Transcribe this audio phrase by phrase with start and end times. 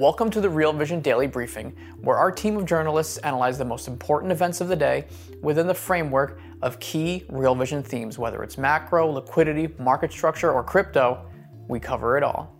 [0.00, 3.86] Welcome to the Real Vision Daily Briefing, where our team of journalists analyze the most
[3.86, 5.04] important events of the day
[5.42, 10.64] within the framework of key Real Vision themes, whether it's macro, liquidity, market structure, or
[10.64, 11.26] crypto.
[11.68, 12.56] We cover it all.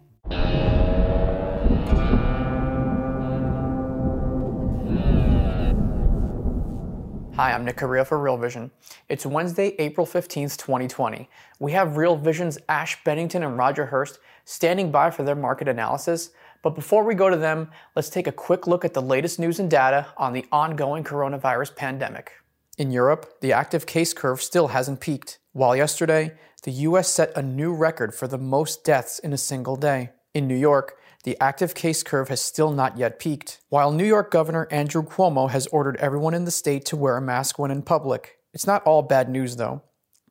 [7.37, 8.71] Hi, I'm Nick Correa for Real Vision.
[9.09, 11.27] It's Wednesday, April 15th, 2020.
[11.59, 16.33] We have Real Vision's Ash Bennington and Roger Hurst standing by for their market analysis.
[16.63, 19.59] But before we go to them, let's take a quick look at the latest news
[19.59, 22.33] and data on the ongoing coronavirus pandemic.
[22.77, 27.43] In Europe, the active case curve still hasn't peaked, while yesterday, the US set a
[27.43, 30.11] new record for the most deaths in a single day.
[30.35, 34.31] In New York, the active case curve has still not yet peaked, while New York
[34.31, 37.83] Governor Andrew Cuomo has ordered everyone in the state to wear a mask when in
[37.83, 38.39] public.
[38.53, 39.83] It's not all bad news, though.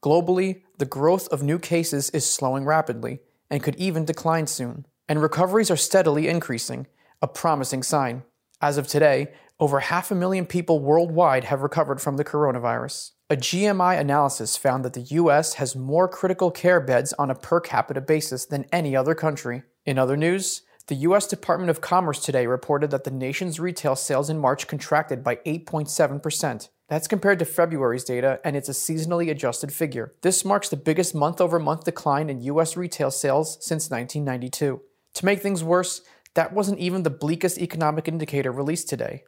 [0.01, 5.21] Globally, the growth of new cases is slowing rapidly and could even decline soon and
[5.21, 6.85] recoveries are steadily increasing,
[7.21, 8.23] a promising sign.
[8.61, 13.11] As of today, over half a million people worldwide have recovered from the coronavirus.
[13.31, 17.59] A GMI analysis found that the US has more critical care beds on a per
[17.59, 19.63] capita basis than any other country.
[19.85, 24.29] In other news, the US Department of Commerce today reported that the nation's retail sales
[24.29, 26.69] in March contracted by 8.7%.
[26.87, 30.13] That's compared to February's data, and it's a seasonally adjusted figure.
[30.21, 34.81] This marks the biggest month over month decline in US retail sales since 1992.
[35.15, 36.01] To make things worse,
[36.35, 39.23] that wasn't even the bleakest economic indicator released today.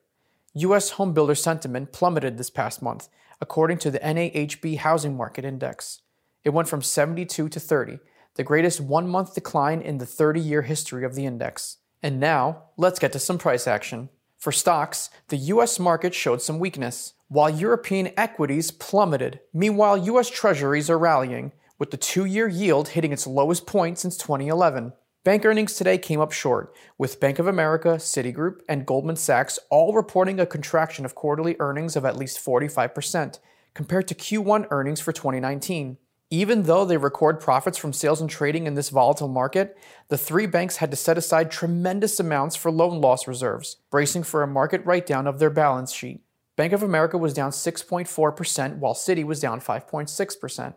[0.54, 0.94] U.S.
[0.94, 3.08] homebuilder sentiment plummeted this past month,
[3.40, 6.02] according to the NAHB Housing Market Index.
[6.44, 8.00] It went from 72 to 30,
[8.36, 11.78] the greatest one month decline in the 30 year history of the index.
[12.03, 14.09] And now, let's get to some price action.
[14.38, 19.40] For stocks, the US market showed some weakness, while European equities plummeted.
[19.53, 24.18] Meanwhile, US treasuries are rallying, with the two year yield hitting its lowest point since
[24.18, 24.94] 2011.
[25.24, 29.94] Bank earnings today came up short, with Bank of America, Citigroup, and Goldman Sachs all
[29.94, 33.38] reporting a contraction of quarterly earnings of at least 45%
[33.76, 36.00] compared to Q1 earnings for 2019.
[36.31, 39.78] Even though they record profits from sales and trading in this volatile market,
[40.08, 44.42] the three banks had to set aside tremendous amounts for loan loss reserves, bracing for
[44.42, 46.22] a market write down of their balance sheet.
[46.56, 50.74] Bank of America was down 6.4%, while Citi was down 5.6%,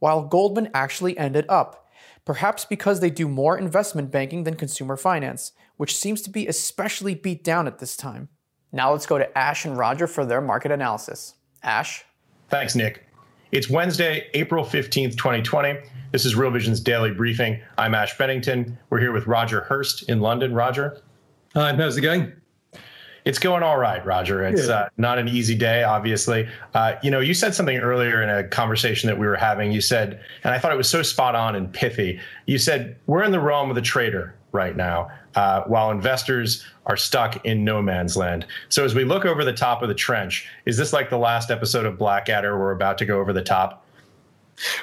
[0.00, 1.83] while Goldman actually ended up
[2.24, 7.14] perhaps because they do more investment banking than consumer finance, which seems to be especially
[7.14, 8.28] beat down at this time.
[8.72, 11.34] Now let's go to Ash and Roger for their market analysis.
[11.62, 12.04] Ash?
[12.48, 13.06] Thanks, Nick.
[13.52, 15.78] It's Wednesday, April 15th, 2020.
[16.10, 17.60] This is Real Vision's daily briefing.
[17.78, 18.78] I'm Ash Bennington.
[18.90, 20.54] We're here with Roger Hurst in London.
[20.54, 21.00] Roger?
[21.54, 22.32] Hi, how's it going?
[23.24, 24.44] It's going all right, Roger.
[24.44, 26.46] It's uh, not an easy day, obviously.
[26.74, 29.72] Uh, you know, you said something earlier in a conversation that we were having.
[29.72, 32.20] You said, and I thought it was so spot on and pithy.
[32.46, 36.98] You said, We're in the realm of the trader right now, uh, while investors are
[36.98, 38.46] stuck in no man's land.
[38.68, 41.50] So, as we look over the top of the trench, is this like the last
[41.50, 42.58] episode of Blackadder?
[42.58, 43.86] We're about to go over the top?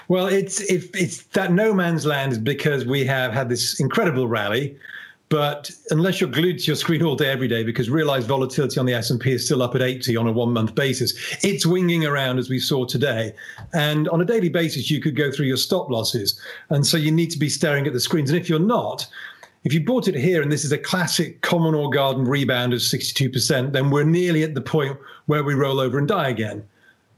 [0.08, 4.28] Well, it's if it's that no man's land is because we have had this incredible
[4.28, 4.76] rally
[5.32, 8.86] but unless you're glued to your screen all day, every day, because realized volatility on
[8.86, 12.50] the S&P is still up at 80 on a one-month basis, it's winging around as
[12.50, 13.34] we saw today.
[13.74, 16.38] And on a daily basis, you could go through your stop losses.
[16.70, 18.30] And so you need to be staring at the screens.
[18.30, 19.08] And if you're not,
[19.64, 22.82] if you bought it here and this is a classic common or garden rebound of
[22.82, 24.98] 62%, then we're nearly at the point
[25.28, 26.68] where we roll over and die again.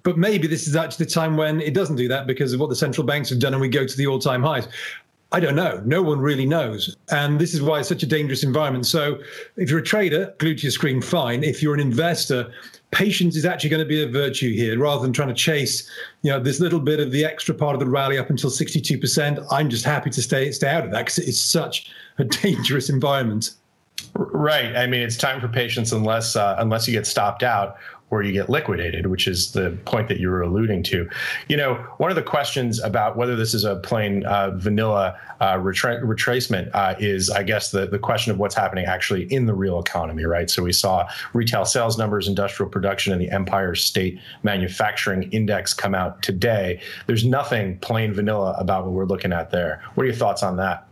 [0.04, 2.70] But maybe this is actually the time when it doesn't do that because of what
[2.70, 4.68] the central banks have done and we go to the all time highs.
[5.34, 5.82] I don't know.
[5.84, 6.96] No one really knows.
[7.10, 8.86] And this is why it's such a dangerous environment.
[8.86, 9.20] So
[9.58, 11.44] if you're a trader, glued to your screen, fine.
[11.44, 12.54] If you're an investor,
[12.92, 15.90] patience is actually going to be a virtue here rather than trying to chase,
[16.22, 19.44] you know, this little bit of the extra part of the rally up until 62%.
[19.50, 23.56] I'm just happy to stay, stay out of that because it's such a dangerous environment.
[24.14, 24.76] Right.
[24.76, 27.78] I mean, it's time for patience unless uh, unless you get stopped out
[28.14, 31.10] or you get liquidated, which is the point that you were alluding to.
[31.48, 35.56] You know, one of the questions about whether this is a plain uh, vanilla uh,
[35.56, 39.56] retra- retracement uh, is, I guess, the, the question of what's happening actually in the
[39.56, 40.48] real economy, right?
[40.48, 45.96] So we saw retail sales numbers, industrial production, and the Empire State Manufacturing Index come
[45.96, 46.80] out today.
[47.08, 49.82] There's nothing plain vanilla about what we're looking at there.
[49.96, 50.88] What are your thoughts on that?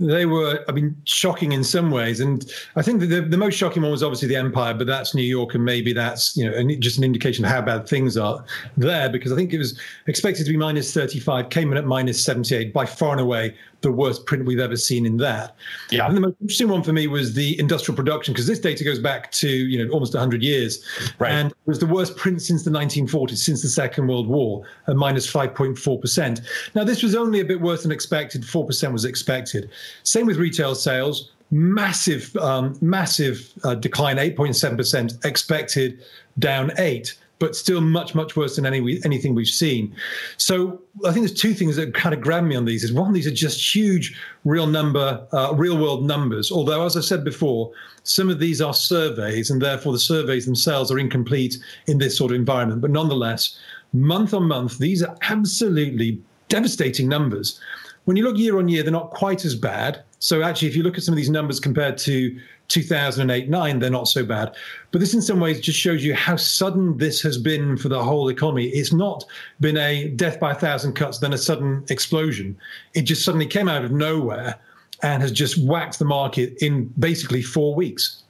[0.00, 2.20] They were, I mean, shocking in some ways.
[2.20, 2.44] And
[2.76, 5.54] I think the, the most shocking one was obviously the Empire, but that's New York,
[5.54, 8.44] and maybe that's you know just an indication of how bad things are
[8.76, 9.08] there.
[9.08, 12.72] Because I think it was expected to be minus 35, came in at minus 78,
[12.72, 15.54] by far and away the worst print we've ever seen in that.
[15.90, 16.06] Yeah.
[16.06, 18.98] And the most interesting one for me was the industrial production because this data goes
[18.98, 20.84] back to you know almost 100 years,
[21.18, 21.30] right.
[21.30, 24.96] and it was the worst print since the 1940s, since the Second World War, at
[24.96, 26.40] minus 5.4 percent.
[26.74, 28.44] Now this was only a bit worse than expected.
[28.44, 29.70] Four percent was expected.
[30.02, 31.30] Same with retail sales.
[31.50, 36.02] Massive, um, massive uh, decline, 8.7 percent expected,
[36.38, 39.94] down eight but still much much worse than any anything we've seen.
[40.36, 42.84] So I think there's two things that kind of grab me on these.
[42.84, 46.50] Is one, these are just huge real number, uh, real world numbers.
[46.50, 47.72] Although, as I said before,
[48.02, 52.30] some of these are surveys, and therefore the surveys themselves are incomplete in this sort
[52.30, 52.80] of environment.
[52.80, 53.58] But nonetheless,
[53.92, 57.60] month on month, these are absolutely devastating numbers.
[58.04, 60.02] When you look year on year, they're not quite as bad.
[60.24, 63.90] So actually, if you look at some of these numbers compared to 2008 9, they're
[63.90, 64.56] not so bad.
[64.90, 68.02] But this, in some ways, just shows you how sudden this has been for the
[68.02, 68.68] whole economy.
[68.68, 69.26] It's not
[69.60, 72.56] been a death by a thousand cuts, then a sudden explosion.
[72.94, 74.58] It just suddenly came out of nowhere
[75.02, 78.23] and has just whacked the market in basically four weeks.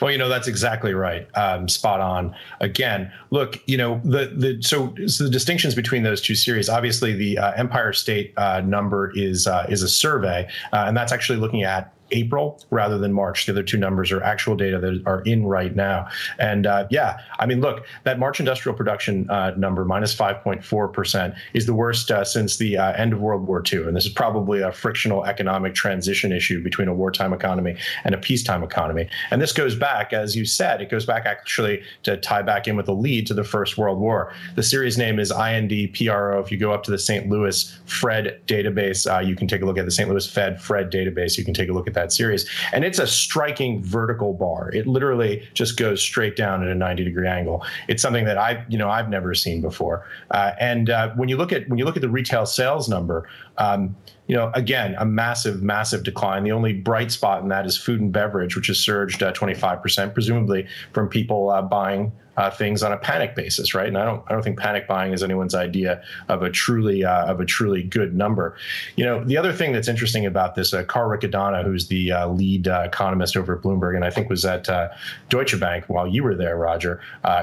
[0.00, 1.28] Well, you know that's exactly right.
[1.36, 2.34] Um, spot on.
[2.60, 6.68] Again, look, you know the the so, so, the distinctions between those two series.
[6.68, 11.12] Obviously, the uh, Empire State uh, number is uh, is a survey, uh, and that's
[11.12, 13.46] actually looking at April rather than March.
[13.46, 16.08] The other two numbers are actual data that are in right now.
[16.38, 21.66] And uh, yeah, I mean, look, that March industrial production uh, number, minus 5.4%, is
[21.66, 23.84] the worst uh, since the uh, end of World War II.
[23.84, 28.18] And this is probably a frictional economic transition issue between a wartime economy and a
[28.18, 29.08] peacetime economy.
[29.30, 32.76] And this goes back, as you said, it goes back actually to tie back in
[32.76, 34.32] with the lead to the First World War.
[34.56, 36.42] The series name is INDPRO.
[36.42, 37.28] If you go up to the St.
[37.28, 40.08] Louis FRED database, uh, you can take a look at the St.
[40.08, 41.38] Louis Fed FRED database.
[41.38, 42.48] You can take a look at that that series.
[42.72, 44.70] And it's a striking vertical bar.
[44.72, 47.64] It literally just goes straight down at a 90 degree angle.
[47.88, 50.06] It's something that I, you know, I've never seen before.
[50.30, 53.28] Uh, and uh, when you look at when you look at the retail sales number,
[53.58, 53.94] um,
[54.26, 56.44] you know, again, a massive, massive decline.
[56.44, 60.14] The only bright spot in that is food and beverage, which has surged uh, 25%,
[60.14, 63.88] presumably from people uh, buying uh, things on a panic basis, right?
[63.88, 67.26] And I don't, I don't think panic buying is anyone's idea of a truly, uh,
[67.26, 68.56] of a truly good number.
[68.96, 72.28] You know, the other thing that's interesting about this, uh, Carl Riccadonna, who's the uh,
[72.28, 74.88] lead uh, economist over at Bloomberg, and I think was at uh,
[75.28, 77.00] Deutsche Bank while you were there, Roger,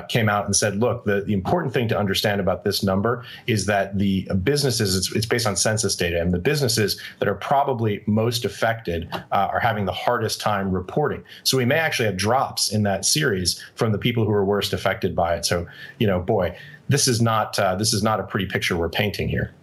[0.07, 3.65] came out and said, look, the, the important thing to understand about this number is
[3.67, 8.03] that the businesses, it's, it's based on census data, and the businesses that are probably
[8.07, 11.23] most affected are having the hardest time reporting.
[11.43, 14.73] So we may actually have drops in that series from the people who are worst
[14.73, 14.78] affected
[15.15, 15.45] by it.
[15.45, 15.67] So,
[15.99, 19.29] you know, boy, this is not uh, this is not a pretty picture we're painting
[19.29, 19.53] here.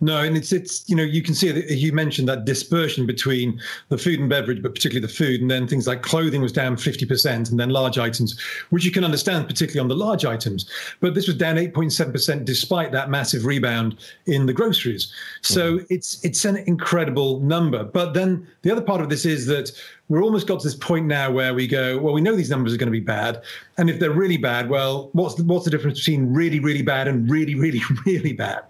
[0.00, 3.60] No, and it's it's you know you can see that you mentioned that dispersion between
[3.88, 6.76] the food and beverage, but particularly the food, and then things like clothing was down
[6.76, 8.40] fifty percent, and then large items,
[8.70, 10.68] which you can understand, particularly on the large items.
[11.00, 13.96] But this was down eight point seven percent despite that massive rebound
[14.26, 15.12] in the groceries.
[15.42, 15.86] So mm.
[15.90, 17.84] it's it's an incredible number.
[17.84, 19.70] But then the other part of this is that
[20.12, 22.74] we're almost got to this point now where we go, well, we know these numbers
[22.74, 23.42] are going to be bad,
[23.78, 27.08] and if they're really bad, well, what's the, what's the difference between really, really bad
[27.08, 28.62] and really, really, really bad?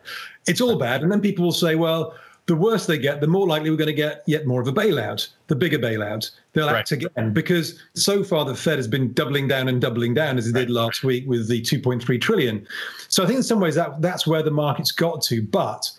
[0.47, 2.15] It's all bad, and then people will say, well,
[2.47, 4.73] the worse they get, the more likely we're going to get yet more of a
[4.73, 6.31] bailout, the bigger bailout.
[6.53, 6.77] They'll right.
[6.77, 10.47] act again because so far the Fed has been doubling down and doubling down as
[10.47, 12.67] it did last week with the 2.3 trillion.
[13.09, 15.43] So I think in some ways that that's where the market's got to.
[15.43, 15.91] But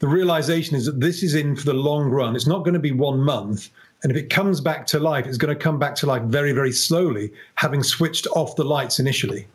[0.00, 2.34] the realization is that this is in for the long run.
[2.34, 3.70] It's not going to be one month.
[4.02, 6.52] And if it comes back to life, it's going to come back to life very,
[6.52, 9.46] very slowly, having switched off the lights initially.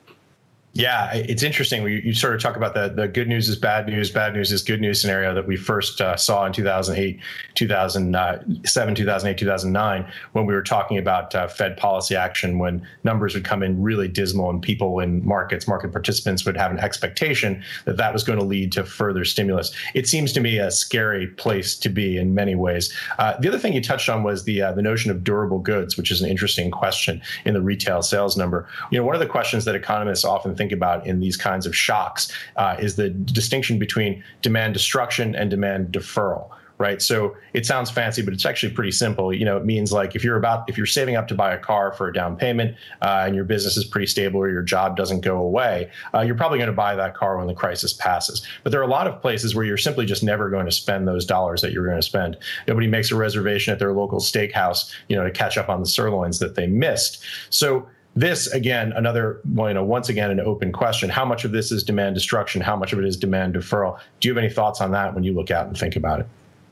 [0.74, 1.82] Yeah, it's interesting.
[1.82, 4.52] We, you sort of talk about the, the good news is bad news, bad news
[4.52, 7.20] is good news scenario that we first uh, saw in 2008,
[7.56, 13.44] 2007, 2008, 2009, when we were talking about uh, Fed policy action, when numbers would
[13.44, 17.98] come in really dismal and people in markets, market participants would have an expectation that
[17.98, 19.74] that was going to lead to further stimulus.
[19.96, 22.94] It seems to me a scary place to be in many ways.
[23.18, 25.98] Uh, the other thing you touched on was the uh, the notion of durable goods,
[25.98, 28.68] which is an interesting question in the retail sales number.
[28.92, 31.66] You know, one of the questions that economists often think think about in these kinds
[31.66, 37.02] of shocks uh, is the distinction between demand destruction and demand deferral right?
[37.02, 39.34] So it sounds fancy but it's actually pretty simple.
[39.34, 41.58] You know it means like if you're about if you're saving up to buy a
[41.58, 44.96] car for a down payment uh, and your business is pretty stable or your job
[44.96, 48.46] doesn't go away uh, you're probably going to buy that car when the crisis passes.
[48.64, 51.08] But there are a lot of places where you're simply just never going to spend
[51.08, 52.38] those dollars that you're going to spend.
[52.68, 55.88] Nobody makes a reservation at their local steakhouse you know to catch up on the
[55.88, 57.24] sirloins that they missed.
[57.50, 57.88] So
[58.20, 61.10] this again another well, you know once again an open question.
[61.10, 62.62] How much of this is demand destruction?
[62.62, 64.00] How much of it is demand deferral?
[64.20, 66.28] Do you have any thoughts on that when you look out and think about it?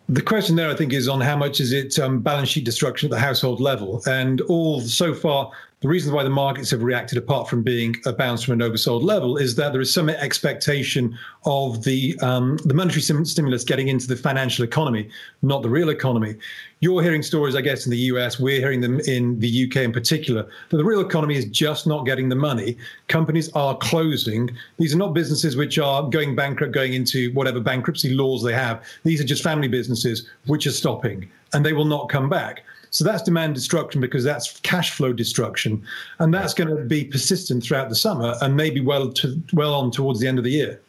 [0.10, 3.08] The question there, I think, is on how much is it um, balance sheet destruction
[3.08, 5.52] at the household level, and all so far
[5.86, 9.04] the reason why the markets have reacted, apart from being a bounce from an oversold
[9.04, 11.16] level, is that there is some expectation
[11.46, 15.08] of the um, the monetary stimulus getting into the financial economy,
[15.44, 16.38] not the real economy.
[16.80, 18.40] You're hearing stories, I guess, in the US.
[18.40, 20.48] We're hearing them in the UK in particular.
[20.70, 22.80] That the real economy is just not getting the money.
[23.08, 24.50] Companies are closing.
[24.80, 28.84] These are not businesses which are going bankrupt, going into whatever bankruptcy laws they have.
[29.04, 32.64] These are just family businesses which are stopping, and they will not come back.
[32.96, 35.84] So that's demand destruction because that's cash flow destruction,
[36.20, 39.92] and that's going to be persistent throughout the summer and maybe well to well on
[39.92, 40.80] towards the end of the year.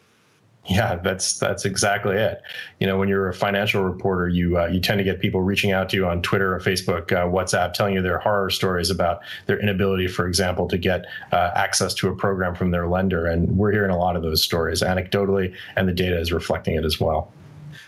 [0.67, 2.41] Yeah, that's that's exactly it.
[2.79, 5.73] You know, when you're a financial reporter, you uh, you tend to get people reaching
[5.73, 9.19] out to you on Twitter or Facebook, uh, WhatsApp, telling you their horror stories about
[9.47, 13.57] their inability, for example, to get uh, access to a program from their lender, and
[13.57, 17.01] we're hearing a lot of those stories anecdotally, and the data is reflecting it as
[17.01, 17.33] well.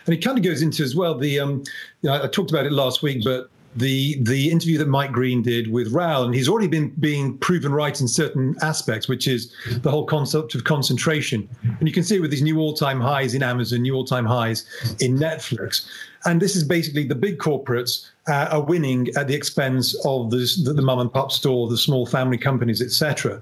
[0.05, 1.63] And it kind of goes into as well the um,
[2.01, 5.41] you know, I talked about it last week, but the the interview that Mike Green
[5.41, 9.53] did with Raoul, and he's already been being proven right in certain aspects, which is
[9.81, 11.47] the whole concept of concentration.
[11.63, 14.65] And you can see it with these new all-time highs in Amazon, new all-time highs
[14.99, 15.87] in Netflix.
[16.25, 20.47] And this is basically the big corporates uh, are winning at the expense of the,
[20.63, 23.41] the, the mom and pop store, the small family companies, etc.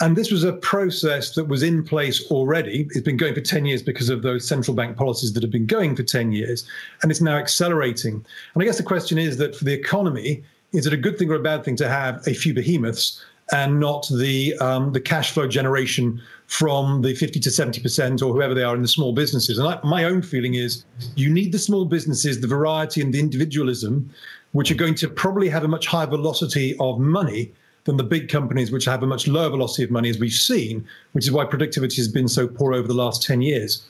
[0.00, 2.88] And this was a process that was in place already.
[2.90, 5.66] It's been going for 10 years because of those central bank policies that have been
[5.66, 6.66] going for 10 years.
[7.02, 8.24] And it's now accelerating.
[8.54, 11.30] And I guess the question is that for the economy, is it a good thing
[11.30, 15.32] or a bad thing to have a few behemoths and not the um, the cash
[15.32, 19.12] flow generation from the 50 to 70 percent or whoever they are in the small
[19.12, 19.58] businesses?
[19.58, 20.84] And I, my own feeling is
[21.16, 24.10] you need the small businesses, the variety and the individualism,
[24.52, 27.52] which are going to probably have a much higher velocity of money
[27.84, 30.86] than the big companies, which have a much lower velocity of money, as we've seen,
[31.12, 33.86] which is why productivity has been so poor over the last 10 years.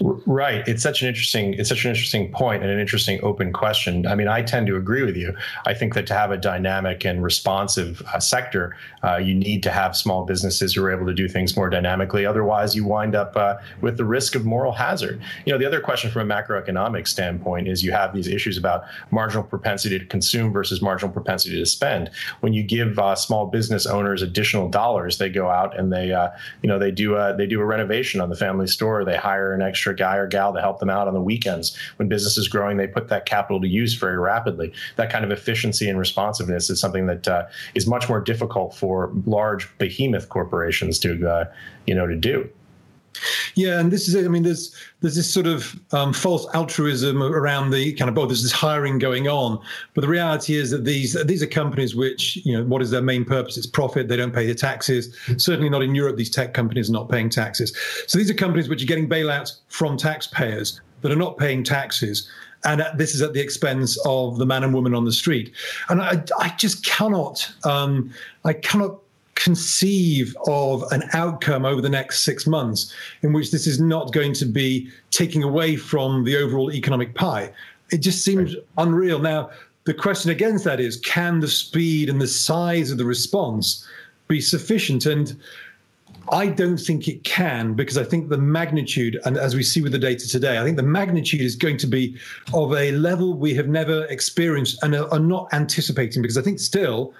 [0.00, 0.66] Right.
[0.66, 4.06] It's such an interesting it's such an interesting point and an interesting open question.
[4.06, 5.34] I mean, I tend to agree with you.
[5.66, 9.70] I think that to have a dynamic and responsive uh, sector, uh, you need to
[9.70, 12.24] have small businesses who are able to do things more dynamically.
[12.24, 15.20] Otherwise, you wind up uh, with the risk of moral hazard.
[15.44, 18.84] You know, the other question from a macroeconomic standpoint is you have these issues about
[19.10, 22.10] marginal propensity to consume versus marginal propensity to spend.
[22.40, 26.28] When you give uh, small business owners additional dollars, they go out and they uh,
[26.62, 29.04] you know they do a, they do a renovation on the family store.
[29.04, 31.76] They hire hire an extra guy or gal to help them out on the weekends.
[31.96, 34.72] When business is growing, they put that capital to use very rapidly.
[34.96, 39.10] That kind of efficiency and responsiveness is something that uh, is much more difficult for
[39.26, 41.44] large behemoth corporations to, uh,
[41.86, 42.48] you know, to do.
[43.54, 44.24] Yeah, and this is it.
[44.24, 48.26] I mean, there's there's this sort of um, false altruism around the kind of oh,
[48.26, 49.60] there's this hiring going on,
[49.94, 53.02] but the reality is that these these are companies which you know what is their
[53.02, 53.56] main purpose?
[53.56, 54.08] It's profit.
[54.08, 55.16] They don't pay the taxes.
[55.36, 56.16] Certainly not in Europe.
[56.16, 57.76] These tech companies are not paying taxes.
[58.06, 62.28] So these are companies which are getting bailouts from taxpayers that are not paying taxes.
[62.64, 65.52] And this is at the expense of the man and woman on the street.
[65.88, 68.12] And I, I just cannot, um,
[68.44, 69.01] I cannot
[69.34, 74.32] conceive of an outcome over the next six months in which this is not going
[74.34, 77.52] to be taking away from the overall economic pie.
[77.90, 78.64] It just seems right.
[78.78, 79.18] unreal.
[79.18, 79.50] Now,
[79.84, 83.86] the question against that is can the speed and the size of the response
[84.28, 85.06] be sufficient?
[85.06, 85.36] And
[86.30, 89.92] I don't think it can because I think the magnitude, and as we see with
[89.92, 92.16] the data today, I think the magnitude is going to be
[92.54, 97.12] of a level we have never experienced and are not anticipating because I think still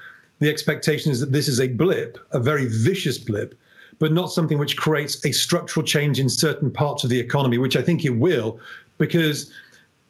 [0.42, 3.58] the expectation is that this is a blip, a very vicious blip,
[3.98, 7.76] but not something which creates a structural change in certain parts of the economy, which
[7.76, 8.58] I think it will,
[8.98, 9.52] because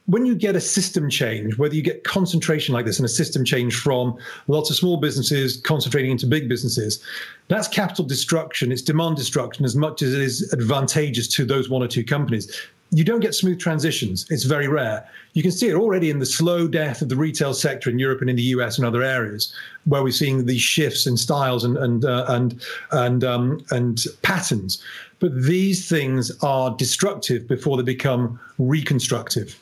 [0.06, 3.44] when you get a system change, whether you get concentration like this and a system
[3.44, 4.16] change from
[4.48, 7.02] lots of small businesses concentrating into big businesses,
[7.48, 8.72] that's capital destruction.
[8.72, 12.50] It's demand destruction as much as it is advantageous to those one or two companies
[12.94, 14.26] you don't get smooth transitions.
[14.30, 15.08] It's very rare.
[15.32, 18.20] You can see it already in the slow death of the retail sector in Europe
[18.20, 21.78] and in the US and other areas, where we're seeing these shifts in styles and
[21.78, 24.82] and uh, and and um, and patterns.
[25.20, 29.58] But these things are destructive before they become reconstructive.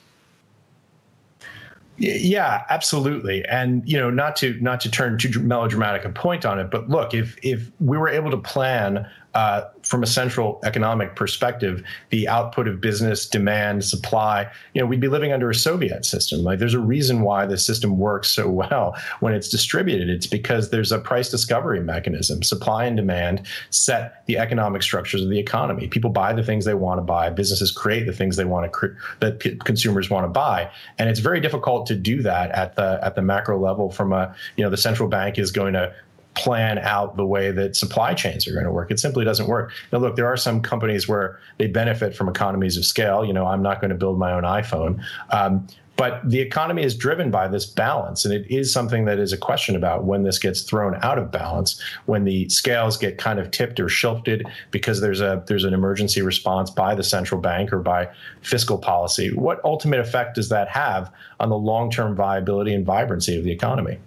[1.98, 3.44] Yeah, absolutely.
[3.44, 6.88] And you know, not to not to turn too melodramatic a point on it, but
[6.88, 12.26] look, if if we were able to plan uh, from a central economic perspective, the
[12.28, 16.40] output of business, demand, supply, you know, we'd be living under a Soviet system.
[16.42, 20.08] Like there's a reason why the system works so well when it's distributed.
[20.08, 22.42] It's because there's a price discovery mechanism.
[22.42, 25.86] Supply and demand set the economic structures of the economy.
[25.86, 27.30] People buy the things they want to buy.
[27.30, 30.70] Businesses create the things they want to cre- that consumers want to buy.
[30.98, 34.34] And it's very difficult to do that at the at the macro level from a,
[34.56, 35.94] you know, the central bank is going to
[36.34, 38.90] plan out the way that supply chains are going to work.
[38.90, 39.72] It simply doesn't work.
[39.92, 43.24] Now, look, there are some companies where they benefit from economies of scale.
[43.24, 45.02] You know, I'm not going to build my own iPhone.
[45.30, 45.66] Um,
[46.00, 48.24] but the economy is driven by this balance.
[48.24, 51.30] And it is something that is a question about when this gets thrown out of
[51.30, 55.74] balance, when the scales get kind of tipped or shifted because there's a there's an
[55.74, 58.08] emergency response by the central bank or by
[58.40, 59.30] fiscal policy.
[59.34, 63.98] What ultimate effect does that have on the long-term viability and vibrancy of the economy?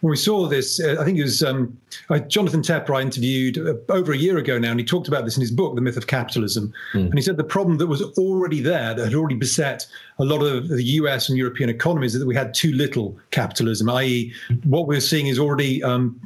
[0.00, 1.76] When we saw this, uh, I think it was um,
[2.10, 5.24] uh, Jonathan Tepper I interviewed uh, over a year ago now, and he talked about
[5.24, 6.72] this in his book, The Myth of Capitalism.
[6.92, 7.06] Mm.
[7.06, 9.86] And he said the problem that was already there, that had already beset
[10.18, 13.88] a lot of the US and European economies, is that we had too little capitalism,
[13.90, 14.32] i.e.,
[14.64, 15.82] what we're seeing is already.
[15.82, 16.20] Um,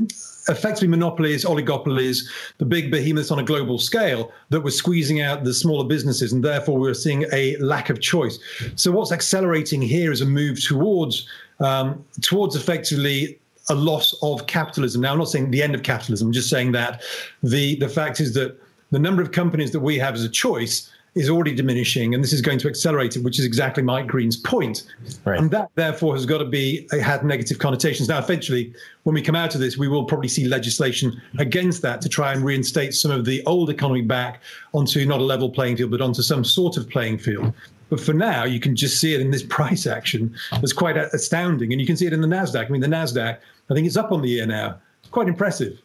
[0.49, 5.55] effectively monopolies, oligopolies, the big behemoths on a global scale that were squeezing out the
[5.55, 8.39] smaller businesses, and therefore we're seeing a lack of choice.
[8.75, 11.29] So what's accelerating here is a move towards
[11.61, 13.39] um, towards effectively
[13.69, 15.03] a loss of capitalism.
[15.03, 16.29] Now, I'm not saying the end of capitalism.
[16.29, 17.03] I'm just saying that
[17.43, 18.59] the the fact is that
[18.91, 22.33] the number of companies that we have as a choice is already diminishing, and this
[22.33, 24.85] is going to accelerate it, which is exactly Mike Green's point.
[25.25, 25.39] Right.
[25.39, 28.09] And that, therefore, has got to be had negative connotations.
[28.09, 28.73] Now, eventually,
[29.03, 32.33] when we come out of this, we will probably see legislation against that to try
[32.33, 34.43] and reinstate some of the old economy back
[34.75, 37.53] onto not a level playing field, but onto some sort of playing field.
[37.89, 40.35] But for now, you can just see it in this price action.
[40.55, 41.73] It's quite astounding.
[41.73, 42.67] And you can see it in the NASDAQ.
[42.67, 43.39] I mean, the NASDAQ,
[43.71, 44.81] I think it's up on the year now.
[45.11, 45.81] Quite impressive.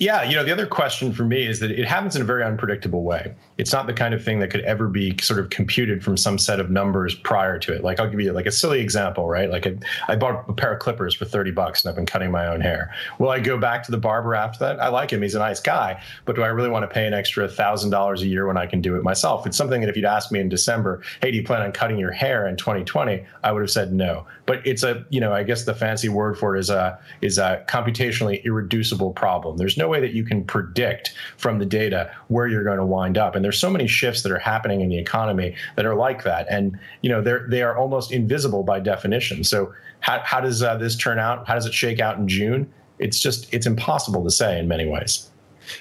[0.00, 2.42] Yeah, you know, the other question for me is that it happens in a very
[2.42, 3.34] unpredictable way.
[3.58, 6.38] It's not the kind of thing that could ever be sort of computed from some
[6.38, 7.84] set of numbers prior to it.
[7.84, 9.50] Like I'll give you like a silly example, right?
[9.50, 9.66] Like
[10.08, 12.62] I bought a pair of clippers for 30 bucks and I've been cutting my own
[12.62, 12.94] hair.
[13.18, 14.80] Will I go back to the barber after that?
[14.80, 15.20] I like him.
[15.20, 18.26] He's a nice guy, but do I really want to pay an extra $1,000 a
[18.26, 19.46] year when I can do it myself?
[19.46, 21.98] It's something that if you'd asked me in December, hey, do you plan on cutting
[21.98, 23.22] your hair in 2020?
[23.44, 24.26] I would have said no.
[24.46, 27.36] But it's a, you know, I guess the fancy word for it is a is
[27.36, 29.58] a computationally irreducible problem.
[29.58, 33.18] There's no way that you can predict from the data where you're going to wind
[33.18, 33.34] up.
[33.34, 36.46] And there's so many shifts that are happening in the economy that are like that.
[36.48, 39.44] And, you know, they're, they are almost invisible by definition.
[39.44, 41.46] So how, how does uh, this turn out?
[41.46, 42.72] How does it shake out in June?
[42.98, 45.28] It's just, it's impossible to say in many ways.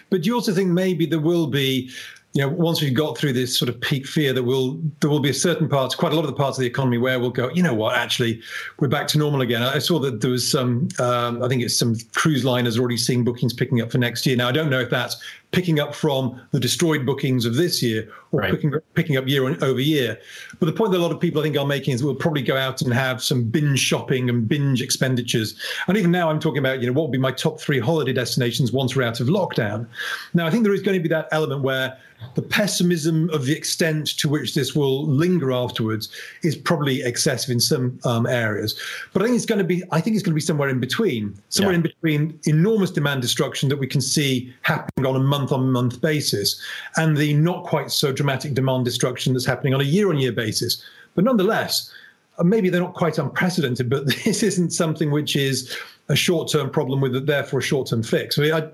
[0.09, 1.89] But you also think maybe there will be
[2.33, 5.19] you know, once we've got through this sort of peak fear, that will there will
[5.19, 7.49] be certain parts, quite a lot of the parts of the economy where we'll go,
[7.49, 8.39] you know what, actually,
[8.79, 9.63] we're back to normal again.
[9.63, 13.23] I saw that there was some, um, I think it's some cruise liners already seeing
[13.23, 14.37] bookings picking up for next year.
[14.37, 15.17] Now, I don't know if that's
[15.51, 18.51] picking up from the destroyed bookings of this year or right.
[18.51, 20.19] picking, picking up year over year.
[20.59, 22.43] But the point that a lot of people I think are making is we'll probably
[22.43, 25.59] go out and have some binge shopping and binge expenditures.
[25.87, 28.13] And even now I'm talking about, you know, what would be my top three holiday
[28.13, 29.87] destinations once we're out of lockdown.
[30.33, 31.97] Now, I think there is going to be that element where
[32.35, 36.09] the pessimism of the extent to which this will linger afterwards
[36.43, 38.79] is probably excessive in some um, areas.
[39.13, 40.79] But I think it's going to be, I think it's going to be somewhere in
[40.79, 41.77] between, somewhere yeah.
[41.77, 45.71] in between enormous demand destruction that we can see happening on a month month on
[45.71, 46.61] month basis
[46.97, 50.31] and the not quite so dramatic demand destruction that's happening on a year on year
[50.31, 50.83] basis.
[51.15, 51.91] But nonetheless,
[52.37, 55.75] uh, maybe they're not quite unprecedented, but this isn't something which is
[56.09, 58.37] a short term problem with it, therefore a short term fix.
[58.37, 58.67] I mean, I,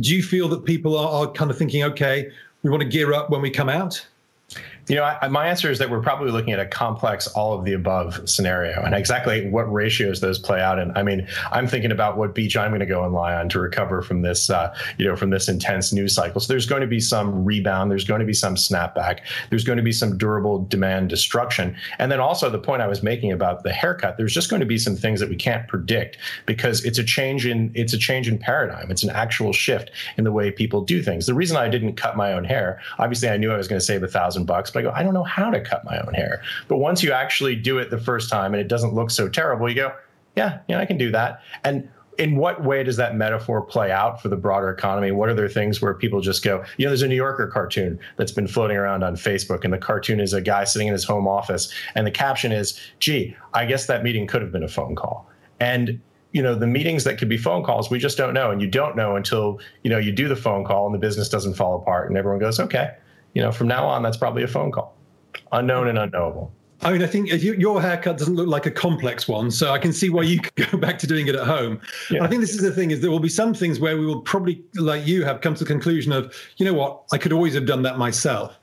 [0.00, 2.30] do you feel that people are, are kind of thinking, okay,
[2.62, 4.04] we want to gear up when we come out?
[4.90, 7.64] You know, I, my answer is that we're probably looking at a complex all of
[7.64, 10.90] the above scenario and exactly what ratios those play out in.
[10.96, 13.60] I mean, I'm thinking about what beach I'm going to go and lie on to
[13.60, 16.40] recover from this, uh, you know, from this intense news cycle.
[16.40, 17.88] So there's going to be some rebound.
[17.88, 19.20] There's going to be some snapback.
[19.48, 21.76] There's going to be some durable demand destruction.
[22.00, 24.66] And then also the point I was making about the haircut, there's just going to
[24.66, 28.26] be some things that we can't predict because it's a change in it's a change
[28.26, 28.90] in paradigm.
[28.90, 31.26] It's an actual shift in the way people do things.
[31.26, 33.86] The reason I didn't cut my own hair, obviously I knew I was going to
[33.86, 36.14] save a thousand bucks, but I go, I don't know how to cut my own
[36.14, 36.42] hair.
[36.68, 39.68] But once you actually do it the first time and it doesn't look so terrible,
[39.68, 39.92] you go,
[40.36, 41.42] yeah, yeah, I can do that.
[41.64, 41.88] And
[42.18, 45.10] in what way does that metaphor play out for the broader economy?
[45.10, 47.98] What are there things where people just go, you know, there's a New Yorker cartoon
[48.16, 51.04] that's been floating around on Facebook, and the cartoon is a guy sitting in his
[51.04, 54.68] home office, and the caption is, gee, I guess that meeting could have been a
[54.68, 55.28] phone call.
[55.60, 56.00] And
[56.32, 58.68] you know the meetings that could be phone calls we just don't know and you
[58.68, 61.76] don't know until you know you do the phone call and the business doesn't fall
[61.76, 62.94] apart and everyone goes okay
[63.34, 64.96] you know, from now on, that's probably a phone call.
[65.52, 66.52] Unknown and unknowable.
[66.82, 69.92] I mean, I think your haircut doesn't look like a complex one, so I can
[69.92, 71.80] see why you could go back to doing it at home.
[72.10, 72.24] Yeah.
[72.24, 74.22] I think this is the thing: is there will be some things where we will
[74.22, 77.54] probably, like you, have come to the conclusion of, you know what, I could always
[77.54, 78.56] have done that myself,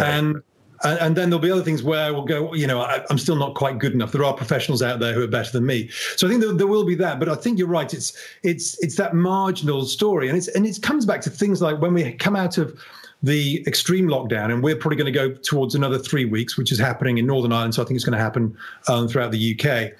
[0.00, 0.10] right.
[0.10, 0.42] and
[0.82, 3.36] And, and, then there'll be other things where we'll go, you know, I, am still
[3.36, 4.12] not quite good enough.
[4.12, 5.90] There are professionals out there who are better than me.
[6.16, 7.18] So I think there, there, will be that.
[7.18, 7.92] But I think you're right.
[7.92, 11.80] It's it's it's that marginal story, and it's and it comes back to things like
[11.80, 12.80] when we come out of
[13.22, 16.78] the extreme lockdown, and we're probably going to go towards another three weeks, which is
[16.78, 17.74] happening in Northern Ireland.
[17.74, 18.56] So I think it's going to happen
[18.88, 19.92] um, throughout the UK.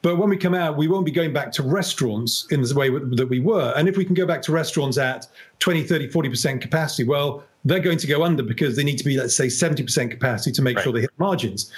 [0.00, 2.88] But when we come out, we won't be going back to restaurants in the way
[2.88, 3.74] that we were.
[3.76, 7.80] And if we can go back to restaurants at 20, 30, 40% capacity, well, they're
[7.80, 10.76] going to go under because they need to be, let's say, 70% capacity to make
[10.76, 10.82] right.
[10.82, 11.70] sure they hit margins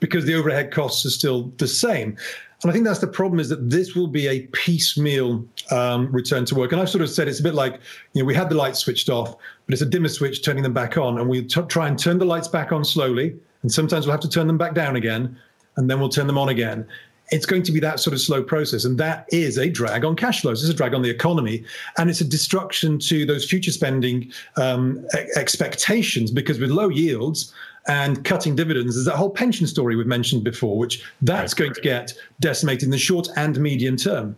[0.00, 2.16] because the overhead costs are still the same.
[2.62, 6.44] And I think that's the problem is that this will be a piecemeal um, return
[6.46, 6.70] to work.
[6.72, 7.80] And I've sort of said it's a bit like,
[8.12, 9.34] you know, we had the lights switched off,
[9.66, 11.18] but it's a dimmer switch turning them back on.
[11.18, 13.36] And we t- try and turn the lights back on slowly.
[13.62, 15.36] And sometimes we'll have to turn them back down again.
[15.76, 16.86] And then we'll turn them on again.
[17.30, 18.84] It's going to be that sort of slow process.
[18.84, 20.62] And that is a drag on cash flows.
[20.62, 21.64] It's a drag on the economy.
[21.98, 27.52] And it's a destruction to those future spending um, expectations because with low yields,
[27.88, 28.94] and cutting dividends.
[28.94, 32.90] There's that whole pension story we've mentioned before, which that's going to get decimated in
[32.90, 34.36] the short and medium term.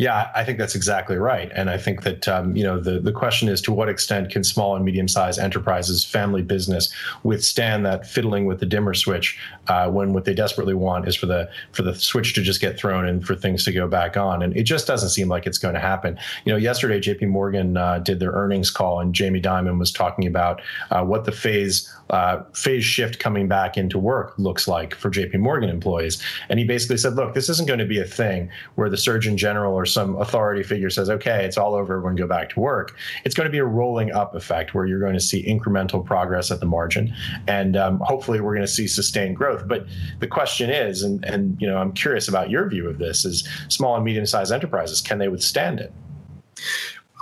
[0.00, 3.12] Yeah, I think that's exactly right, and I think that um, you know the the
[3.12, 6.90] question is to what extent can small and medium sized enterprises, family business,
[7.22, 11.26] withstand that fiddling with the dimmer switch uh, when what they desperately want is for
[11.26, 14.42] the for the switch to just get thrown and for things to go back on,
[14.42, 16.18] and it just doesn't seem like it's going to happen.
[16.46, 17.26] You know, yesterday J.P.
[17.26, 21.32] Morgan uh, did their earnings call, and Jamie Dimon was talking about uh, what the
[21.32, 25.36] phase uh, phase shift coming back into work looks like for J.P.
[25.36, 28.88] Morgan employees, and he basically said, look, this isn't going to be a thing where
[28.88, 32.50] the Surgeon General or some authority figure says, okay, it's all over, everyone go back
[32.50, 32.96] to work.
[33.24, 36.50] It's going to be a rolling up effect where you're going to see incremental progress
[36.50, 37.14] at the margin.
[37.46, 39.66] And um, hopefully we're going to see sustained growth.
[39.66, 39.86] But
[40.20, 43.48] the question is, and, and you know, I'm curious about your view of this, is
[43.68, 45.92] small and medium sized enterprises, can they withstand it?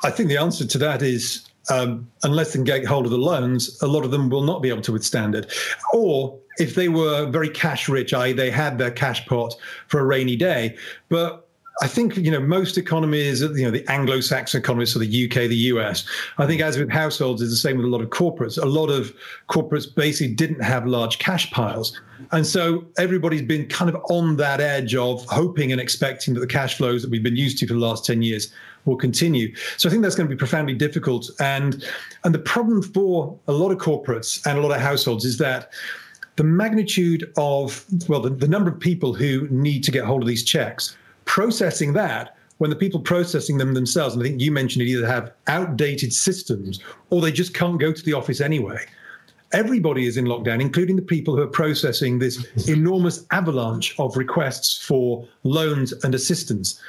[0.04, 3.80] I think the answer to that is um, unless they get hold of the loans,
[3.82, 5.52] a lot of them will not be able to withstand it.
[5.92, 9.54] Or if they were very cash rich, i.e., they had their cash pot
[9.86, 10.76] for a rainy day.
[11.08, 11.47] But
[11.80, 15.56] I think you know most economies, you know the Anglo-Saxon economies, so the UK, the
[15.72, 16.04] US.
[16.38, 18.60] I think as with households, is the same with a lot of corporates.
[18.60, 19.14] A lot of
[19.48, 21.98] corporates basically didn't have large cash piles,
[22.32, 26.46] and so everybody's been kind of on that edge of hoping and expecting that the
[26.46, 28.52] cash flows that we've been used to for the last ten years
[28.84, 29.54] will continue.
[29.76, 31.30] So I think that's going to be profoundly difficult.
[31.38, 31.84] And
[32.24, 35.72] and the problem for a lot of corporates and a lot of households is that
[36.34, 40.28] the magnitude of well the, the number of people who need to get hold of
[40.28, 40.96] these checks
[41.28, 45.06] processing that when the people processing them themselves, and I think you mentioned it, either
[45.06, 48.84] have outdated systems or they just can't go to the office anyway.
[49.52, 54.84] Everybody is in lockdown, including the people who are processing this enormous avalanche of requests
[54.84, 56.80] for loans and assistance.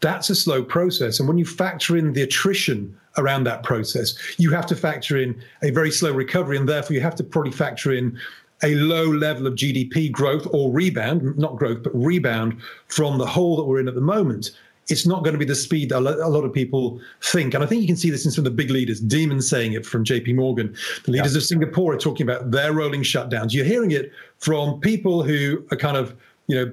[0.00, 1.18] That's a slow process.
[1.18, 5.40] And when you factor in the attrition around that process, you have to factor in
[5.62, 6.58] a very slow recovery.
[6.58, 8.18] And therefore, you have to probably factor in
[8.62, 13.56] a low level of GDP growth or rebound, not growth, but rebound from the hole
[13.56, 14.52] that we're in at the moment,
[14.88, 17.54] it's not going to be the speed that a lot of people think.
[17.54, 19.72] And I think you can see this in some of the big leaders, Dimon saying
[19.72, 20.74] it from JP Morgan.
[21.04, 21.38] The leaders yeah.
[21.38, 23.52] of Singapore are talking about their rolling shutdowns.
[23.52, 26.14] You're hearing it from people who are kind of,
[26.48, 26.72] you know,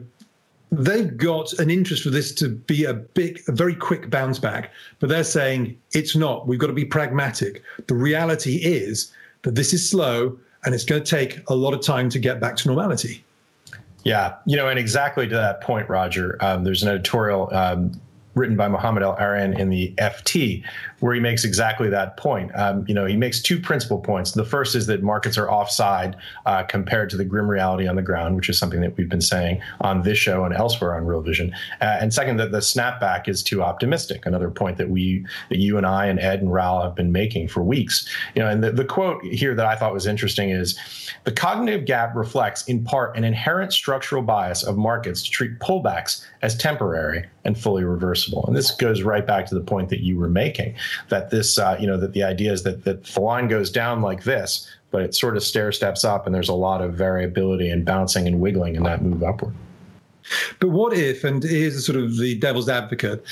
[0.71, 4.71] they've got an interest for this to be a big, a very quick bounce back,
[4.99, 6.47] but they're saying it's not.
[6.47, 7.61] We've got to be pragmatic.
[7.87, 9.11] The reality is
[9.43, 12.39] that this is slow and it's going to take a lot of time to get
[12.39, 13.23] back to normality.
[14.03, 17.99] Yeah, you know, and exactly to that point, Roger, um, there's an editorial um,
[18.35, 20.63] written by Mohamed El-Erian in the FT,
[20.99, 22.51] where he makes exactly that point.
[22.55, 24.31] Um, you know, he makes two principal points.
[24.31, 26.15] The first is that markets are offside
[26.45, 29.21] uh, compared to the grim reality on the ground, which is something that we've been
[29.21, 31.53] saying on this show and elsewhere on Real Vision.
[31.81, 34.25] Uh, and second, that the snapback is too optimistic.
[34.25, 37.49] Another point that we, that you and I and Ed and Raoul have been making
[37.49, 38.07] for weeks.
[38.35, 40.79] You know, and the, the quote here that I thought was interesting is,
[41.25, 46.25] the cognitive gap reflects in part an inherent structural bias of markets to treat pullbacks
[46.41, 48.20] as temporary and fully reversible.
[48.47, 50.75] And this goes right back to the point that you were making
[51.09, 54.01] that this, uh, you know, that the idea is that, that the line goes down
[54.01, 57.69] like this, but it sort of stair steps up and there's a lot of variability
[57.69, 59.53] and bouncing and wiggling in that move upward.
[60.59, 63.25] But what if, and here's sort of the devil's advocate,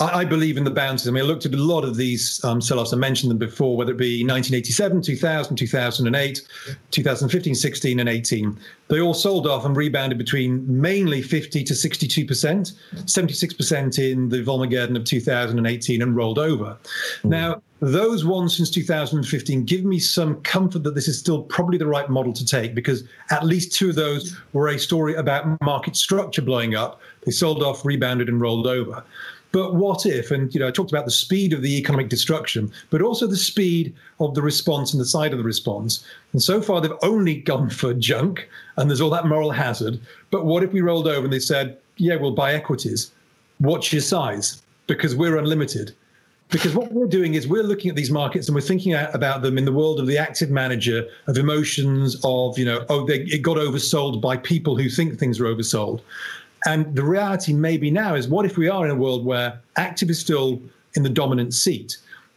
[0.00, 1.08] I, I believe in the bounces.
[1.08, 2.92] I mean, I looked at a lot of these um, sell-offs.
[2.92, 6.42] I mentioned them before, whether it be 1987, 2000, 2008,
[6.90, 8.58] 2015, 16, and 18.
[8.88, 12.72] They all sold off and rebounded between mainly 50 to 62 percent,
[13.06, 16.76] 76 percent in the Volmageddon of 2018, and rolled over.
[17.22, 17.30] Mm.
[17.30, 21.86] Now, those ones since 2015 give me some comfort that this is still probably the
[21.86, 25.96] right model to take because at least two of those were a story about market
[25.96, 27.00] structure blowing up.
[27.24, 29.02] They sold off, rebounded, and rolled over.
[29.52, 30.30] But what if?
[30.30, 33.36] And you know, I talked about the speed of the economic destruction, but also the
[33.36, 36.04] speed of the response and the side of the response.
[36.32, 40.00] And so far, they've only gone for junk, and there's all that moral hazard.
[40.30, 43.12] But what if we rolled over and they said, "Yeah, we'll buy equities.
[43.60, 45.94] Watch your size, because we're unlimited."
[46.50, 49.56] Because what we're doing is we're looking at these markets and we're thinking about them
[49.56, 53.42] in the world of the active manager, of emotions, of, you know, oh, they, it
[53.42, 56.00] got oversold by people who think things are oversold.
[56.66, 60.10] And the reality maybe now is what if we are in a world where active
[60.10, 60.60] is still
[60.94, 61.96] in the dominant seat?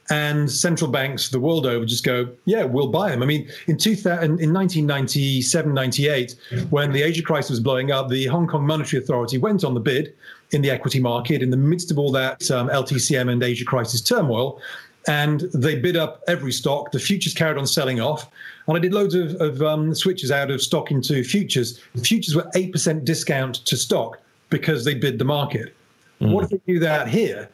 [0.10, 3.24] and central banks the world over just go, yeah, we'll buy them.
[3.24, 6.36] I mean, in 2000, in 1997, 98,
[6.70, 9.80] when the Asia crisis was blowing up, the Hong Kong Monetary Authority went on the
[9.80, 10.14] bid
[10.52, 14.02] in the equity market in the midst of all that um, LTCM and Asia crisis
[14.02, 14.62] turmoil.
[15.08, 16.92] And they bid up every stock.
[16.92, 18.30] The futures carried on selling off.
[18.68, 21.82] And I did loads of, of um, switches out of stock into futures.
[21.96, 25.76] The Futures were 8% discount to stock because they bid the market.
[26.22, 26.32] Mm.
[26.32, 27.50] What if they do that here?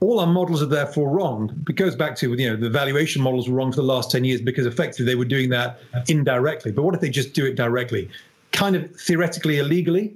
[0.00, 1.64] all our models are therefore wrong.
[1.68, 4.24] It goes back to you know the valuation models were wrong for the last ten
[4.24, 6.72] years because effectively they were doing that indirectly.
[6.72, 8.10] But what if they just do it directly,
[8.52, 10.14] kind of theoretically illegally?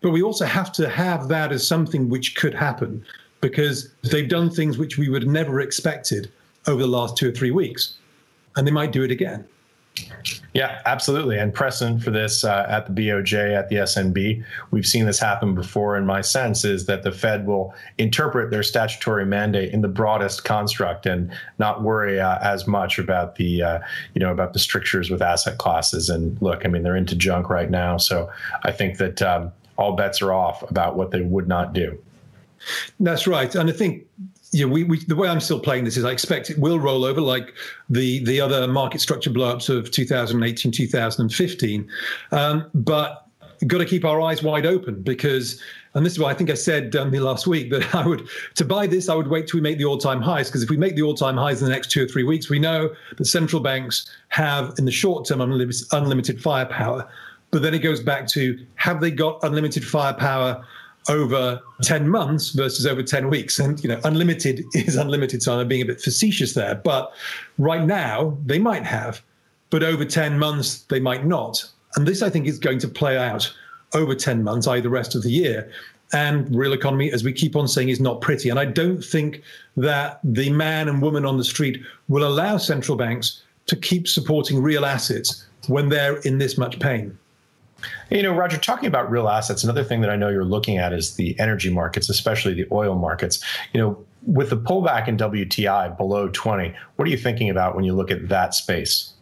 [0.00, 3.04] But we also have to have that as something which could happen
[3.40, 6.30] because they've done things which we would have never expected
[6.66, 7.94] over the last two or three weeks,
[8.56, 9.46] and they might do it again.
[10.54, 11.38] Yeah, absolutely.
[11.38, 15.54] And precedent for this uh, at the BOJ, at the SNB, we've seen this happen
[15.54, 15.96] before.
[15.96, 20.44] And my sense is that the Fed will interpret their statutory mandate in the broadest
[20.44, 23.78] construct and not worry uh, as much about the, uh,
[24.14, 26.08] you know, about the strictures with asset classes.
[26.08, 28.30] And look, I mean, they're into junk right now, so
[28.64, 31.98] I think that um, all bets are off about what they would not do.
[33.00, 34.06] That's right, and I think
[34.52, 37.04] yeah, we, we, the way I'm still playing this is I expect it will roll
[37.04, 37.54] over like
[37.90, 41.88] the the other market structure blowups of 2018, 2015.
[42.32, 43.28] Um, but
[43.66, 45.60] got to keep our eyes wide open because,
[45.94, 48.28] and this is why I think I said um, the last week that I would
[48.54, 50.76] to buy this, I would wait till we make the all-time highs because if we
[50.76, 53.60] make the all-time highs in the next two or three weeks, we know that central
[53.60, 57.08] banks have in the short term unlimited firepower.
[57.50, 60.64] But then it goes back to have they got unlimited firepower?
[61.08, 63.58] Over 10 months versus over 10 weeks.
[63.58, 65.42] And, you know, unlimited is unlimited.
[65.42, 66.74] So I'm being a bit facetious there.
[66.76, 67.12] But
[67.58, 69.22] right now, they might have,
[69.70, 71.64] but over 10 months, they might not.
[71.96, 73.52] And this, I think, is going to play out
[73.94, 75.70] over 10 months, i.e., the rest of the year.
[76.12, 78.48] And real economy, as we keep on saying, is not pretty.
[78.48, 79.42] And I don't think
[79.76, 84.62] that the man and woman on the street will allow central banks to keep supporting
[84.62, 87.16] real assets when they're in this much pain.
[88.10, 90.92] You know, Roger, talking about real assets, another thing that I know you're looking at
[90.92, 93.42] is the energy markets, especially the oil markets.
[93.72, 97.84] You know, with the pullback in WTI below 20, what are you thinking about when
[97.84, 99.12] you look at that space?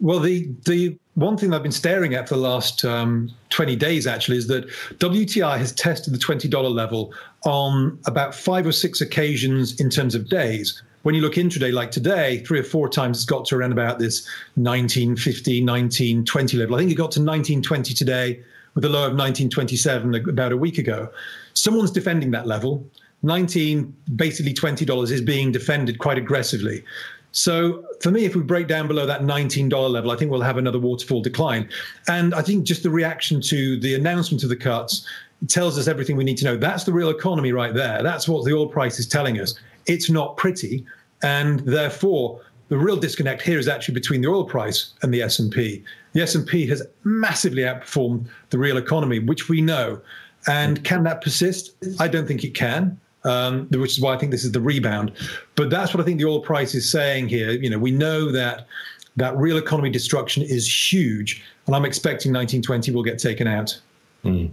[0.00, 4.06] Well, the the one thing I've been staring at for the last um, 20 days
[4.06, 4.68] actually is that
[4.98, 7.14] WTI has tested the $20 level
[7.46, 11.92] on about five or six occasions in terms of days when you look intraday, like
[11.92, 16.74] today, three or four times it's got to around about this 1950, 1920 level.
[16.74, 18.42] I think it got to 1920 today
[18.74, 21.08] with a low of 1927 about a week ago.
[21.54, 22.84] Someone's defending that level.
[23.22, 26.82] 19, basically $20 is being defended quite aggressively.
[27.30, 30.56] So for me, if we break down below that $19 level, I think we'll have
[30.56, 31.68] another waterfall decline.
[32.08, 35.06] And I think just the reaction to the announcement of the cuts
[35.46, 36.56] tells us everything we need to know.
[36.56, 38.02] That's the real economy right there.
[38.02, 39.54] That's what the oil price is telling us.
[39.86, 40.84] It's not pretty.
[41.22, 45.84] And therefore, the real disconnect here is actually between the oil price and the S&P.
[46.12, 50.00] The S&P has massively outperformed the real economy, which we know.
[50.46, 51.72] And can that persist?
[51.98, 53.00] I don't think it can.
[53.24, 55.10] Um, which is why I think this is the rebound.
[55.56, 57.50] But that's what I think the oil price is saying here.
[57.50, 58.68] You know, we know that
[59.16, 63.80] that real economy destruction is huge, and I'm expecting 1920 will get taken out.
[64.24, 64.50] Mm.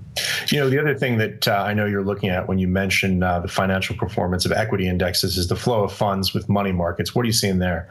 [0.49, 3.23] You know, the other thing that uh, I know you're looking at when you mention
[3.23, 7.15] uh, the financial performance of equity indexes is the flow of funds with money markets.
[7.15, 7.89] What are you seeing there?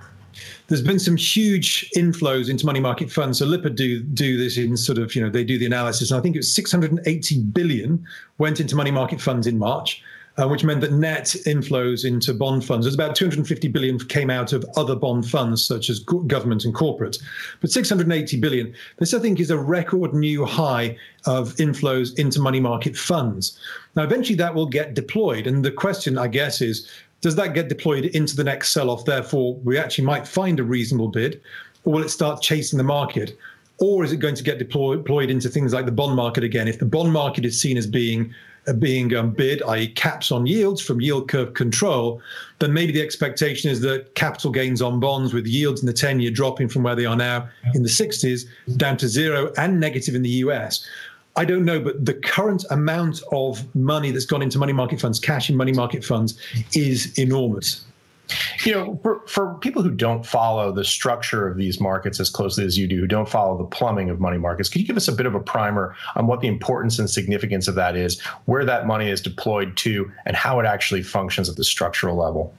[0.69, 3.39] There's been some huge inflows into money market funds.
[3.39, 6.11] So Lipper do do this in sort of, you know, they do the analysis.
[6.11, 8.05] And I think it was 680 billion
[8.39, 10.03] went into money market funds in March
[10.39, 14.53] uh, which meant that net inflows into bond funds was about 250 billion came out
[14.53, 17.19] of other bond funds such as government and corporate.
[17.61, 22.61] But 680 billion this i think is a record new high of inflows into money
[22.61, 23.59] market funds.
[23.95, 26.89] Now eventually that will get deployed and the question i guess is
[27.21, 30.65] does that get deployed into the next sell off therefore we actually might find a
[30.65, 31.41] reasonable bid
[31.85, 33.37] or will it start chasing the market?
[33.79, 36.69] Or is it going to get deployed into things like the bond market again?
[36.69, 38.33] If the bond market is seen as being
[38.79, 42.21] being um, bid, i.e., caps on yields from yield curve control,
[42.59, 46.21] then maybe the expectation is that capital gains on bonds with yields in the 10
[46.21, 48.47] year dropping from where they are now in the 60s
[48.77, 50.87] down to zero and negative in the US
[51.37, 55.19] I don't know, but the current amount of money that's gone into money market funds,
[55.19, 56.39] cash in money market funds,
[56.75, 57.85] is enormous.
[58.65, 62.65] You know, for, for, people who don't follow the structure of these markets as closely
[62.65, 65.09] as you do, who don't follow the plumbing of money markets, can you give us
[65.09, 68.65] a bit of a primer on what the importance and significance of that is, where
[68.65, 72.55] that money is deployed to, and how it actually functions at the structural level?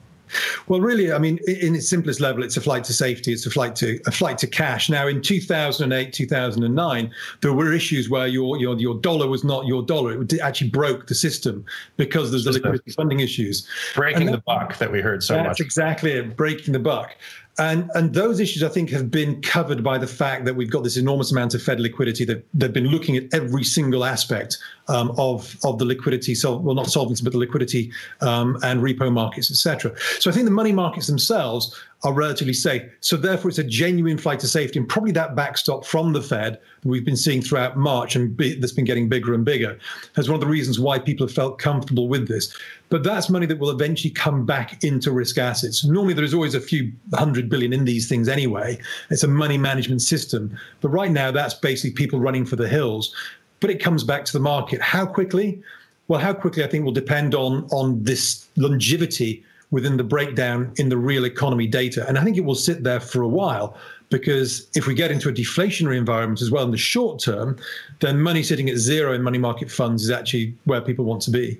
[0.68, 3.32] Well, really, I mean, in its simplest level, it's a flight to safety.
[3.32, 4.88] It's a flight to a flight to cash.
[4.88, 9.82] Now, in 2008, 2009, there were issues where your your your dollar was not your
[9.82, 10.22] dollar.
[10.22, 11.64] It actually broke the system
[11.96, 13.66] because there's the liquidity funding issues.
[13.94, 15.58] Breaking that, the buck that we heard so that's much.
[15.58, 16.36] That's exactly it.
[16.36, 17.16] Breaking the buck.
[17.58, 20.82] And and those issues, I think, have been covered by the fact that we've got
[20.82, 22.24] this enormous amount of Fed liquidity.
[22.24, 26.74] That they've been looking at every single aspect um, of of the liquidity, so well,
[26.74, 29.94] not solvency, but the liquidity um, and repo markets, etc.
[30.18, 32.82] So I think the money markets themselves are relatively safe.
[33.00, 36.60] So therefore, it's a genuine flight to safety, and probably that backstop from the Fed
[36.84, 39.78] we've been seeing throughout March, and be, that's been getting bigger and bigger,
[40.16, 42.54] is one of the reasons why people have felt comfortable with this.
[42.90, 45.84] But that's money that will eventually come back into risk assets.
[45.84, 48.78] Normally, there's always a few hundred billion in these things anyway.
[49.10, 50.56] It's a money management system.
[50.82, 53.14] But right now, that's basically people running for the hills.
[53.60, 54.82] But it comes back to the market.
[54.82, 55.62] How quickly?
[56.06, 59.42] Well, how quickly I think will depend on on this longevity
[59.74, 62.06] within the breakdown in the real economy data.
[62.08, 63.76] And I think it will sit there for a while
[64.08, 67.58] because if we get into a deflationary environment as well in the short term,
[68.00, 71.32] then money sitting at zero in money market funds is actually where people want to
[71.32, 71.58] be.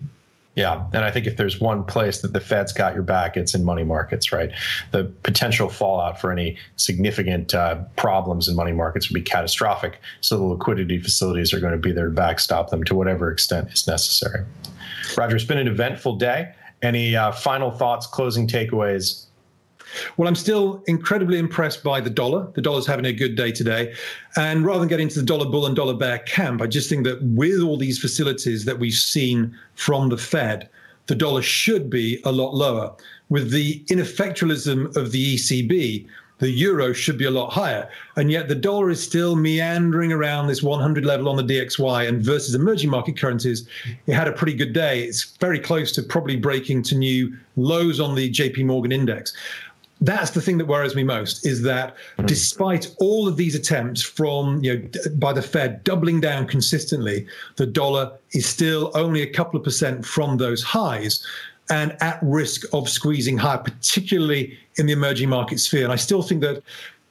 [0.55, 3.57] Yeah, and I think if there's one place that the Fed's got your back, it's
[3.57, 4.53] in money markets, right?
[4.92, 10.00] The potential fallout for any significant uh, problems in money markets would be catastrophic.
[10.20, 13.72] So the liquidity facilities are going to be there to backstop them to whatever extent
[13.72, 14.44] is necessary.
[15.16, 16.55] Roger, it's been an eventful day.
[16.85, 19.27] Any uh, final thoughts, closing takeaways?
[20.16, 22.51] Well, I'm still incredibly impressed by the dollar.
[22.55, 23.94] The dollar's having a good day today.
[24.37, 27.05] And rather than get into the dollar bull and dollar bear camp, I just think
[27.05, 30.68] that with all these facilities that we've seen from the Fed,
[31.07, 32.94] the dollar should be a lot lower.
[33.29, 36.07] With the ineffectualism of the ECB,
[36.38, 37.88] the euro should be a lot higher.
[38.16, 42.09] And yet the dollar is still meandering around this 100 level on the DXY.
[42.09, 43.68] And versus emerging market currencies,
[44.07, 45.05] it had a pretty good day.
[45.05, 49.33] It's very close to probably breaking to new lows on the JP Morgan index.
[50.01, 54.62] That's the thing that worries me most is that despite all of these attempts from
[54.62, 59.57] you know by the Fed doubling down consistently, the dollar is still only a couple
[59.57, 61.25] of percent from those highs
[61.70, 65.85] and at risk of squeezing higher, particularly in the emerging market sphere.
[65.85, 66.62] And I still think that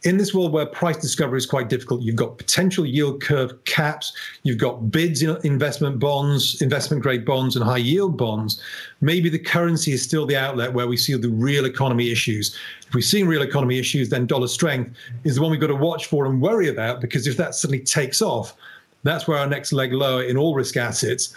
[0.04, 4.14] in this world where price discovery is quite difficult, you've got potential yield curve caps,
[4.44, 8.62] you've got bids in investment bonds, investment grade bonds, and high yield bonds.
[9.00, 12.58] Maybe the currency is still the outlet where we see the real economy issues.
[12.88, 15.76] If we're seeing real economy issues, then dollar strength is the one we've got to
[15.76, 18.56] watch for and worry about because if that suddenly takes off,
[19.04, 21.34] that's where our next leg lower in all risk assets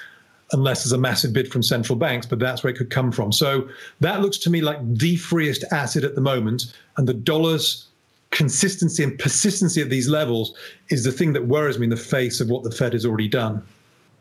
[0.53, 3.33] unless there's a massive bid from central banks, but that's where it could come from.
[3.33, 3.69] So
[4.01, 6.73] that looks to me like the freest asset at the moment.
[6.97, 7.87] And the dollar's
[8.31, 10.57] consistency and persistency at these levels
[10.89, 13.29] is the thing that worries me in the face of what the Fed has already
[13.29, 13.63] done.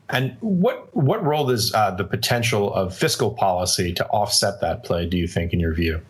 [0.08, 5.04] And what what role does uh, the potential of fiscal policy to offset that play,
[5.04, 6.00] do you think, in your view?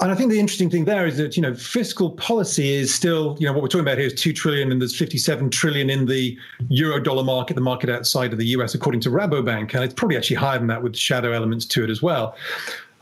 [0.00, 3.36] And I think the interesting thing there is that you know fiscal policy is still
[3.38, 6.06] you know what we're talking about here is two trillion and there's 57 trillion in
[6.06, 6.36] the
[6.68, 10.16] euro dollar market, the market outside of the US, according to Rabobank, and it's probably
[10.16, 12.36] actually higher than that with shadow elements to it as well.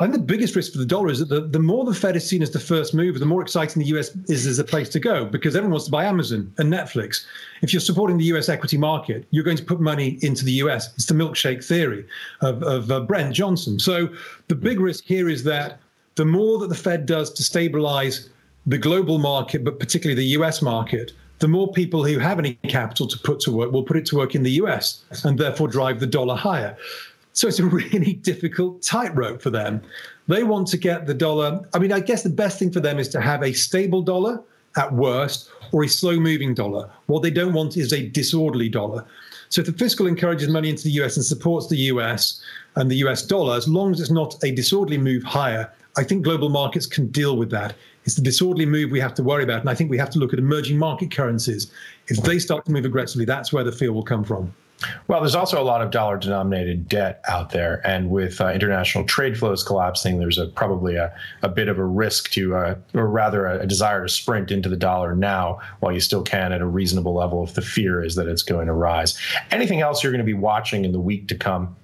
[0.01, 2.17] I think the biggest risk for the dollar is that the, the more the Fed
[2.17, 4.89] is seen as the first mover, the more exciting the US is as a place
[4.91, 7.25] to go because everyone wants to buy Amazon and Netflix.
[7.63, 10.93] If you're supporting the US equity market, you're going to put money into the US.
[10.95, 12.05] It's the milkshake theory
[12.41, 13.79] of, of uh, Brent Johnson.
[13.79, 14.09] So
[14.49, 15.79] the big risk here is that
[16.15, 18.29] the more that the Fed does to stabilize
[18.67, 23.07] the global market, but particularly the US market, the more people who have any capital
[23.09, 25.99] to put to work will put it to work in the US and therefore drive
[25.99, 26.77] the dollar higher.
[27.33, 29.83] So it's a really difficult tightrope for them.
[30.29, 31.61] They want to get the dollar.
[31.75, 34.41] I mean, I guess the best thing for them is to have a stable dollar
[34.77, 36.89] at worst or a slow moving dollar.
[37.07, 39.05] What they don't want is a disorderly dollar.
[39.49, 42.41] So if the fiscal encourages money into the US and supports the US
[42.77, 46.25] and the US dollar, as long as it's not a disorderly move higher, I think
[46.25, 47.75] global markets can deal with that.
[48.05, 49.61] It's the disorderly move we have to worry about.
[49.61, 51.71] And I think we have to look at emerging market currencies.
[52.09, 54.55] If they start to move aggressively, that's where the fear will come from.
[55.07, 57.87] Well, there's also a lot of dollar denominated debt out there.
[57.87, 61.85] And with uh, international trade flows collapsing, there's a, probably a, a bit of a
[61.85, 65.93] risk to, uh, or rather a, a, desire to sprint into the dollar now while
[65.93, 68.73] you still can at a reasonable level if the fear is that it's going to
[68.73, 69.19] rise.
[69.51, 71.77] Anything else you're going to be watching in the week to come?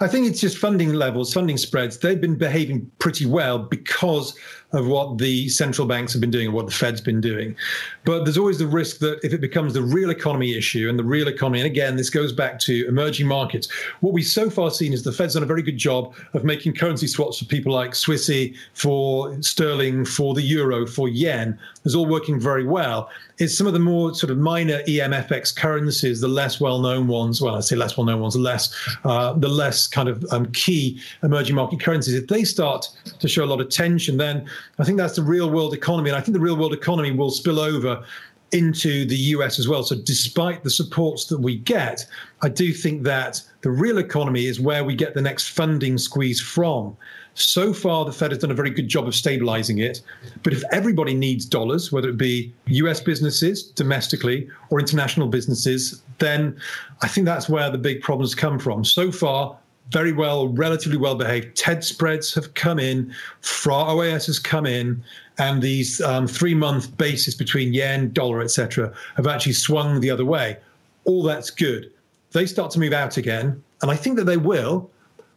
[0.00, 1.98] I think it's just funding levels, funding spreads.
[1.98, 4.34] They've been behaving pretty well because
[4.72, 7.56] of what the central banks have been doing and what the Fed's been doing.
[8.04, 11.04] But there's always the risk that if it becomes the real economy issue and the
[11.04, 13.68] real economy, and again, this goes back to emerging markets,
[14.00, 16.74] what we've so far seen is the Fed's done a very good job of making
[16.74, 21.58] currency swaps for people like Swissy, for sterling, for the euro, for yen.
[21.84, 23.08] It's all working very well.
[23.38, 27.40] It's some of the more sort of minor EMFX currencies, the less well-known ones.
[27.40, 28.74] Well, I say less well-known ones, less
[29.04, 32.14] uh, the less kind of um, key emerging market currencies.
[32.14, 35.50] If they start to show a lot of tension, then I think that's the real
[35.50, 36.10] world economy.
[36.10, 38.04] And I think the real world economy will spill over
[38.52, 39.82] into the US as well.
[39.82, 42.06] So, despite the supports that we get,
[42.42, 46.40] I do think that the real economy is where we get the next funding squeeze
[46.40, 46.96] from.
[47.38, 50.02] So far, the Fed has done a very good job of stabilizing it.
[50.42, 56.58] But if everybody needs dollars, whether it be US businesses domestically or international businesses, then
[57.00, 58.84] I think that's where the big problems come from.
[58.84, 59.56] So far,
[59.90, 61.56] very well, relatively well behaved.
[61.56, 65.02] TED spreads have come in, FRA OAS has come in,
[65.38, 70.24] and these um, three month basis between yen, dollar, etc., have actually swung the other
[70.24, 70.58] way.
[71.04, 71.92] All that's good.
[72.32, 74.90] They start to move out again, and I think that they will.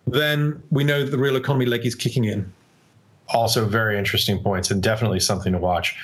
[0.07, 2.51] Then we know that the real economy leg is kicking in.
[3.29, 5.95] Also, very interesting points, and definitely something to watch.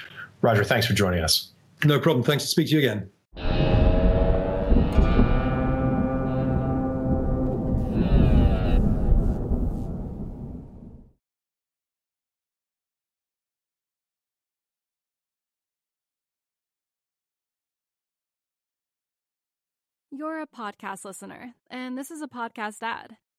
[0.41, 1.51] Roger, thanks for joining us.
[1.83, 2.23] No problem.
[2.23, 3.09] Thanks to speak to you again.
[20.09, 23.17] You're a podcast listener, and this is a podcast ad.